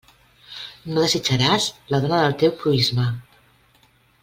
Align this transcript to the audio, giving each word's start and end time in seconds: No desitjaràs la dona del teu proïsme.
No 0.93 1.03
desitjaràs 1.03 1.67
la 1.95 2.01
dona 2.07 2.23
del 2.23 2.35
teu 2.45 2.57
proïsme. 2.65 3.07